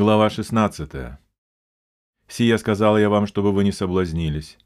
[0.00, 1.18] Глава 16.
[2.28, 4.56] «Сия сказал я вам, чтобы вы не соблазнились.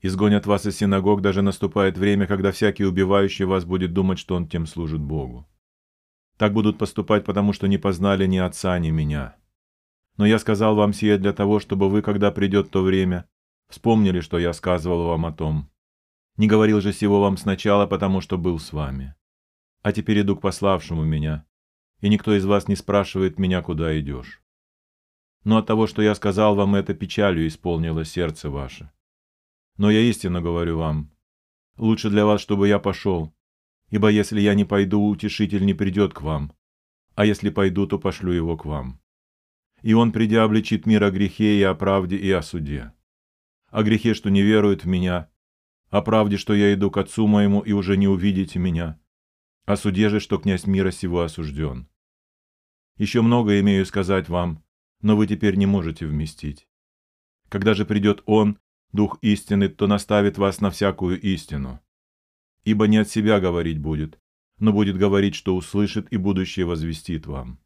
[0.00, 4.48] Изгонят вас из синагог, даже наступает время, когда всякий убивающий вас будет думать, что он
[4.48, 5.46] тем служит Богу.
[6.38, 9.36] Так будут поступать, потому что не познали ни отца, ни меня.
[10.16, 13.28] Но я сказал вам сие для того, чтобы вы, когда придет то время,
[13.68, 15.70] вспомнили, что я сказывал вам о том.
[16.38, 19.14] Не говорил же сего вам сначала, потому что был с вами.
[19.82, 21.44] А теперь иду к пославшему меня,
[22.00, 24.40] и никто из вас не спрашивает меня, куда идешь
[25.44, 28.90] но от того, что я сказал вам это, печалью исполнило сердце ваше.
[29.76, 31.12] Но я истинно говорю вам,
[31.76, 33.34] лучше для вас, чтобы я пошел,
[33.90, 36.52] ибо если я не пойду, утешитель не придет к вам,
[37.14, 39.00] а если пойду, то пошлю его к вам.
[39.82, 42.92] И он, придя, обличит мир о грехе и о правде и о суде.
[43.68, 45.28] О грехе, что не веруют в меня,
[45.90, 48.98] о правде, что я иду к отцу моему и уже не увидите меня,
[49.66, 51.88] о суде же, что князь мира сего осужден.
[52.96, 54.63] Еще много имею сказать вам,
[55.04, 56.66] но вы теперь не можете вместить.
[57.50, 58.58] Когда же придет Он,
[58.90, 61.80] Дух истины, то наставит вас на всякую истину.
[62.64, 64.18] Ибо не от себя говорить будет,
[64.58, 67.58] но будет говорить, что услышит и будущее возвестит вам.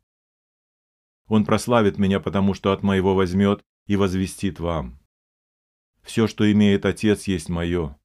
[1.28, 4.98] Он прославит меня, потому что от моего возьмет и возвестит вам.
[6.02, 7.96] Все, что имеет Отец, есть мое.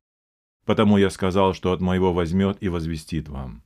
[0.66, 3.64] Потому я сказал, что от моего возьмет и возвестит вам.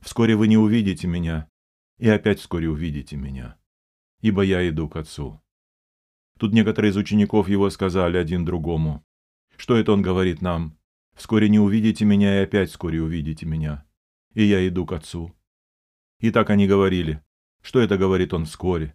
[0.00, 1.48] Вскоре вы не увидите меня,
[1.96, 3.57] и опять вскоре увидите меня
[4.20, 5.40] ибо я иду к Отцу».
[6.38, 9.04] Тут некоторые из учеников его сказали один другому,
[9.56, 10.78] «Что это он говорит нам?
[11.14, 13.84] Вскоре не увидите меня, и опять вскоре увидите меня.
[14.34, 15.34] И я иду к Отцу».
[16.20, 17.22] И так они говорили,
[17.60, 18.94] «Что это говорит он вскоре?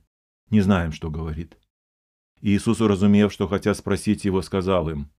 [0.50, 1.58] Не знаем, что говорит».
[2.40, 5.12] Иисус, уразумев, что хотят спросить его, сказал им,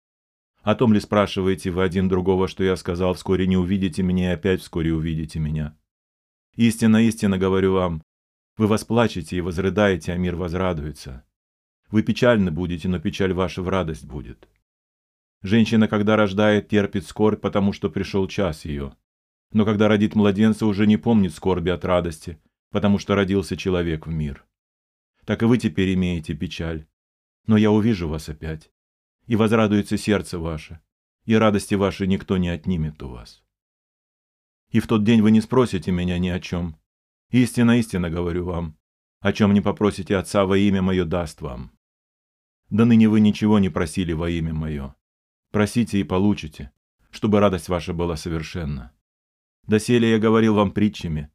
[0.63, 4.33] «О том ли спрашиваете вы один другого, что я сказал, вскоре не увидите меня, и
[4.33, 5.77] опять вскоре увидите меня?
[6.55, 8.01] Истинно, истинно говорю вам,
[8.57, 11.25] вы восплачете и возрыдаете, а мир возрадуется.
[11.89, 14.47] Вы печальны будете, но печаль ваша в радость будет.
[15.41, 18.95] Женщина, когда рождает, терпит скорбь, потому что пришел час ее.
[19.51, 22.39] Но когда родит младенца, уже не помнит скорби от радости,
[22.71, 24.45] потому что родился человек в мир.
[25.25, 26.87] Так и вы теперь имеете печаль.
[27.47, 28.71] Но я увижу вас опять,
[29.27, 30.81] и возрадуется сердце ваше,
[31.25, 33.43] и радости вашей никто не отнимет у вас.
[34.71, 36.75] И в тот день вы не спросите меня ни о чем,
[37.31, 38.77] Истинно, истинно говорю вам,
[39.19, 41.71] о чем не попросите Отца во имя Мое даст вам.
[42.69, 44.95] Да ныне вы ничего не просили во имя Мое.
[45.51, 46.71] Просите и получите,
[47.09, 48.91] чтобы радость ваша была совершенна.
[49.63, 51.31] Доселе я говорил вам притчами,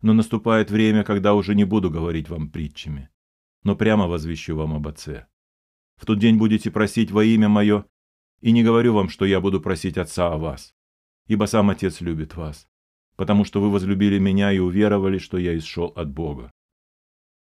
[0.00, 3.10] но наступает время, когда уже не буду говорить вам притчами,
[3.62, 5.26] но прямо возвещу вам об Отце.
[5.96, 7.84] В тот день будете просить во имя Мое,
[8.40, 10.74] и не говорю вам, что я буду просить Отца о вас,
[11.26, 12.68] ибо сам Отец любит вас
[13.16, 16.52] потому что вы возлюбили меня и уверовали, что я исшел от Бога.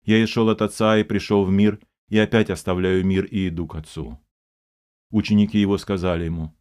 [0.04, 3.76] Я исшел от Отца и пришел в мир, и опять оставляю мир и иду к
[3.76, 4.20] Отцу».
[5.10, 6.56] Ученики его сказали ему,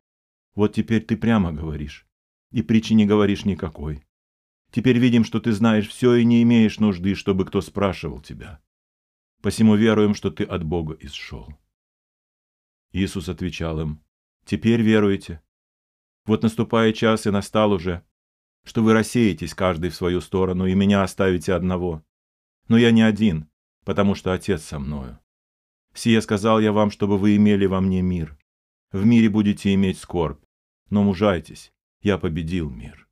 [0.54, 2.06] «Вот теперь ты прямо говоришь,
[2.50, 4.02] и притчи не говоришь никакой.
[4.70, 8.60] Теперь видим, что ты знаешь все и не имеешь нужды, чтобы кто спрашивал тебя.
[9.42, 11.48] Посему веруем, что ты от Бога исшел».
[12.92, 14.02] Иисус отвечал им,
[14.44, 15.42] «Теперь веруете?
[16.24, 18.04] Вот наступает час, и настал уже,
[18.66, 22.02] что вы рассеетесь каждый в свою сторону и меня оставите одного.
[22.68, 23.48] Но я не один,
[23.84, 25.20] потому что Отец со мною.
[25.94, 28.36] Сие сказал я вам, чтобы вы имели во мне мир.
[28.90, 30.42] В мире будете иметь скорбь,
[30.90, 31.72] но мужайтесь,
[32.02, 33.05] я победил мир.